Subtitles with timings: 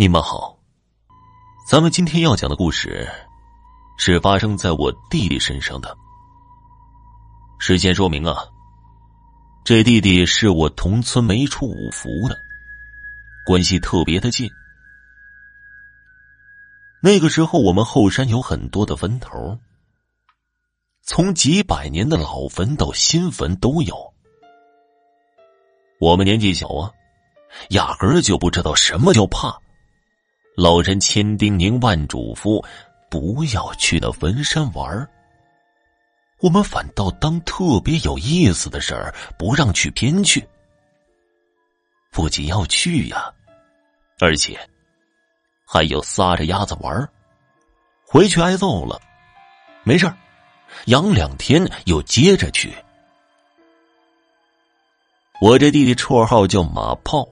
[0.00, 0.56] 你们好，
[1.68, 3.06] 咱们今天要讲的故事
[3.98, 5.94] 是发生在我弟弟身上的。
[7.58, 8.34] 事先说明啊，
[9.62, 12.38] 这弟弟是我同村没出五福的，
[13.44, 14.50] 关系特别的近。
[17.02, 19.58] 那个时候，我们后山有很多的坟头，
[21.02, 24.14] 从几百年的老坟到新坟都有。
[26.00, 26.90] 我们年纪小啊，
[27.68, 29.59] 压根儿就不知道什么叫怕。
[30.56, 32.64] 老人千叮咛万嘱咐，
[33.08, 35.08] 不要去那坟山玩
[36.40, 40.46] 我们反倒当特别有意思的事儿，不让去偏去。
[42.10, 43.32] 不仅要去呀，
[44.18, 44.58] 而且
[45.64, 47.08] 还要撒着鸭子玩儿
[48.04, 49.00] 回去挨揍了，
[49.84, 50.16] 没事儿
[50.86, 52.74] 养两天又接着去。
[55.40, 57.28] 我这弟弟绰号叫马炮，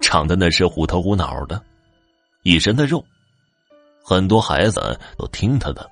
[0.00, 1.62] 长得那是虎头虎脑的。
[2.46, 3.04] 一身的肉，
[4.04, 4.80] 很多孩子
[5.18, 5.90] 都听他的。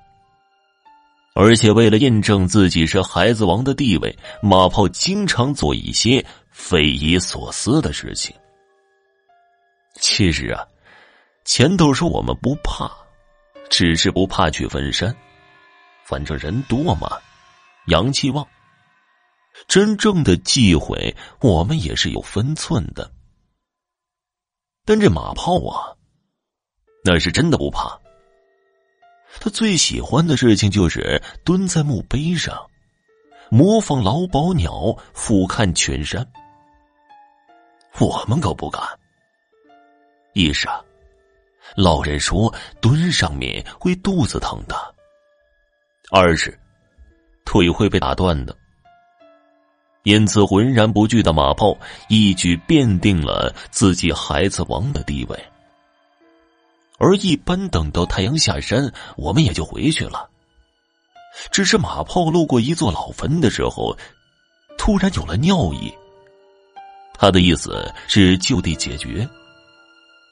[1.33, 8.33] 而且为了印证自己是孩子王的地位，马炮经常做一些匪夷所思的事情。
[9.95, 10.65] 其实啊，
[11.43, 12.89] 前头说我们不怕，
[13.69, 15.13] 只是不怕去坟山，
[16.05, 17.19] 反正人多嘛，
[17.87, 18.47] 阳气旺。
[19.67, 23.11] 真正的忌讳，我们也是有分寸的。
[24.85, 25.91] 但这马炮啊。
[27.05, 27.97] 那是真的不怕。
[29.39, 32.57] 他最喜欢的事情就是蹲在墓碑上，
[33.51, 36.25] 模仿老鸨鸟俯瞰全山。
[37.99, 38.81] 我们可不敢。
[40.33, 40.67] 一是，
[41.75, 44.75] 老人说蹲上面会肚子疼的；
[46.09, 46.57] 二是，
[47.45, 48.57] 腿会被打断的。
[50.03, 51.77] 因此，浑然不惧的马炮
[52.09, 55.39] 一举奠定了自己孩子王的地位。
[56.97, 60.29] 而一般等到太阳下山，我们也就回去了。
[61.51, 63.95] 只是马炮路过一座老坟的时候，
[64.77, 65.93] 突然有了尿意。
[67.13, 69.27] 他的意思是就地解决。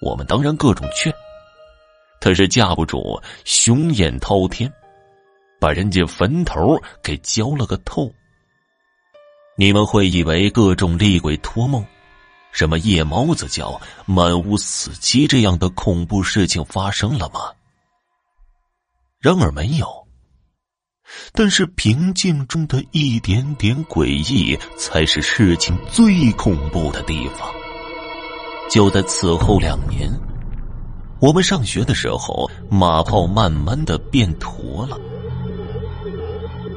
[0.02, 1.14] 我们当然各种劝，
[2.20, 4.72] 他是架不住雄眼滔天，
[5.60, 8.12] 把人家坟头给浇了个透。
[9.56, 11.86] 你们会以为各种厉鬼托梦。
[12.54, 17.52] 什么夜猫子叫、满屋死鸡这样的恐怖事情发生了吗？
[19.20, 19.88] 然而没有。
[21.34, 27.52] 但是平静中的一点点诡异，才是事情最恐怖的地方。
[28.70, 30.10] 就在此后两年，
[31.20, 34.98] 我们上学的时候，马炮慢慢的变驼了。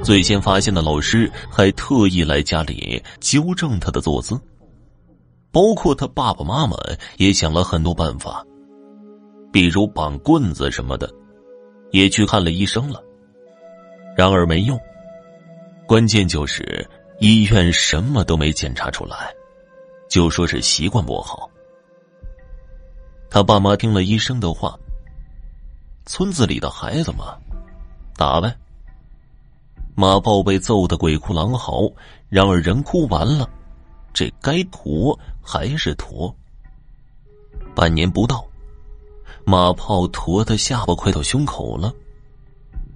[0.02, 4.38] 最先发现的老师还特意来家里纠正他的坐姿。
[5.56, 6.76] 包括他爸爸妈妈
[7.16, 8.44] 也想了很多办法，
[9.50, 11.10] 比如绑棍子什么的，
[11.92, 13.02] 也去看了医生了。
[14.14, 14.78] 然而没用，
[15.88, 16.86] 关键就是
[17.20, 19.34] 医院什么都没检查出来，
[20.10, 21.48] 就说是习惯不好。
[23.30, 24.78] 他爸妈听了医生的话，
[26.04, 27.34] 村子里的孩子嘛，
[28.14, 28.54] 打呗。
[29.94, 31.90] 马豹被揍得鬼哭狼嚎，
[32.28, 33.48] 然而人哭完了。
[34.16, 36.34] 这该驼还是驼。
[37.74, 38.42] 半年不到，
[39.44, 41.92] 马炮驼的下巴快到胸口了。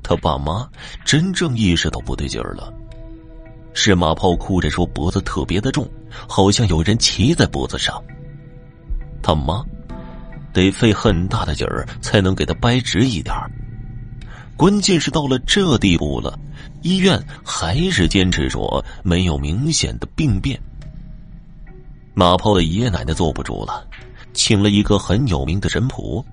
[0.02, 0.66] 他爸妈
[1.04, 2.72] 真正意识到不对劲儿了，
[3.74, 5.86] 是马炮哭着说脖子特别的重，
[6.26, 8.02] 好像有人骑在脖子上。
[9.20, 9.62] 他妈
[10.54, 13.36] 得费很大的劲儿才能给他掰直一点
[14.56, 16.38] 关键是到了这地步了，
[16.80, 20.58] 医院还是坚持说没有明显的病变。
[22.14, 23.86] 马炮的爷爷奶奶坐不住了，
[24.32, 26.24] 请了一个很有名的神婆。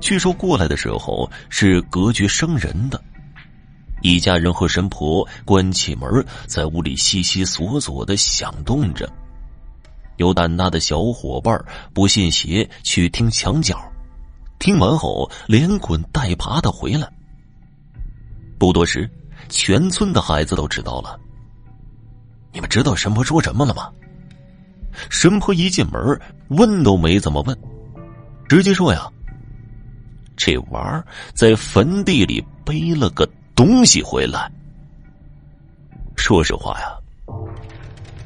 [0.00, 3.00] 据说过来的时候是隔绝生人的，
[4.02, 9.10] 一家人和神婆关起门，在屋里悉悉索索的响动着。
[10.16, 11.64] 有胆大的小伙伴
[11.94, 13.80] 不信邪去听墙角，
[14.58, 17.08] 听完后连滚带爬的回来。
[18.58, 19.10] 不多时，
[19.48, 21.18] 全村的孩子都知道了。
[22.52, 23.90] 你们知道神婆说什么了吗？
[25.10, 27.56] 神婆一进门，问都没怎么问，
[28.48, 29.08] 直接说：“呀，
[30.36, 31.04] 这娃儿
[31.34, 34.50] 在坟地里背了个东西回来。”
[36.16, 36.92] 说实话呀，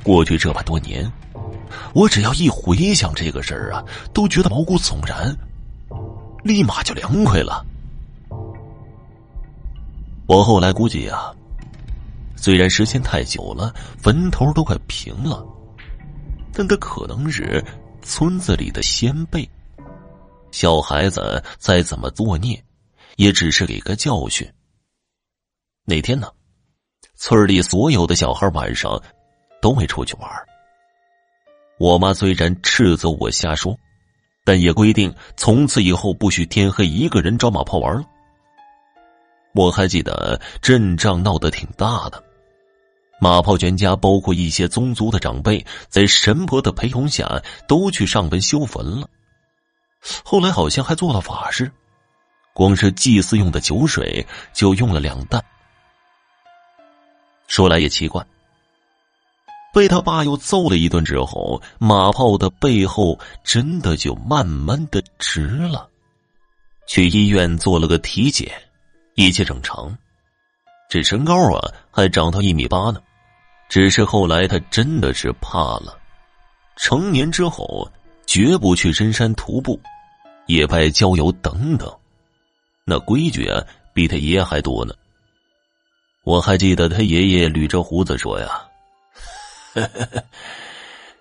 [0.02, 1.10] 过去这么多年，
[1.94, 3.82] 我只要一回想这个事儿啊，
[4.12, 5.34] 都觉得毛骨悚然，
[6.42, 7.64] 立马就凉快了。
[10.26, 11.32] 我后来估计呀，
[12.34, 15.46] 虽然时间太久了，坟头都快平了。
[16.56, 17.62] 但他可能是
[18.00, 19.46] 村子里的先辈
[20.50, 22.64] 小孩子再怎么作孽，
[23.16, 24.50] 也只是给个教训。
[25.84, 26.32] 那天呢，
[27.14, 28.98] 村里所有的小孩晚上
[29.60, 30.30] 都没出去玩。
[31.78, 33.78] 我妈虽然斥责我瞎说，
[34.42, 38.04] 但也规定从此以后不许天黑一个人找马炮玩了。
[39.52, 42.24] 我还记得阵仗闹得挺大的，
[43.20, 49.08] 马炮全家包括一些宗族的长辈，在神婆的陪同下都去上坟修坟了。
[50.22, 51.70] 后来好像还做了法事，
[52.52, 55.42] 光是祭祀用的酒水就用了两担。
[57.48, 58.24] 说来也奇怪。
[59.72, 65.86] 被他爸又揍了一顿之后，马炮的背后真的就慢慢的直了。
[66.86, 68.50] 去医院做了个体检，
[69.16, 69.96] 一切正常。
[70.96, 73.02] 这身高啊，还长到一米八呢。
[73.68, 76.00] 只是后来他真的是怕了。
[76.76, 77.86] 成年之后，
[78.24, 79.78] 绝不去深山徒步、
[80.46, 81.94] 野外郊游等等，
[82.86, 83.62] 那规矩啊，
[83.92, 84.94] 比他爷爷还多呢。
[86.22, 88.66] 我还记得他爷爷捋着胡子说呀。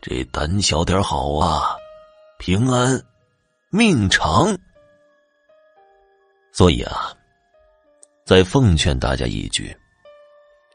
[0.02, 1.76] 这胆小点好啊，
[2.40, 3.04] 平安，
[3.72, 4.58] 命长。
[6.54, 7.14] 所以啊，
[8.26, 9.78] 再奉劝大家一句：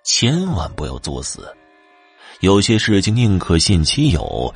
[0.04, 1.52] 千万不要作死。
[2.38, 4.54] 有些事情宁可信其有，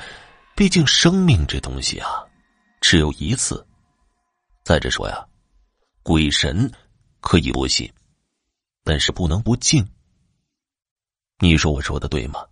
[0.55, 2.25] 毕竟生命这东西啊，
[2.81, 3.67] 只有一次。
[4.62, 5.26] 再者说呀，
[6.05, 6.70] 鬼神
[7.19, 7.93] 可以不信，
[8.85, 9.85] 但是不能不敬。
[11.41, 12.46] 你说我说的对吗？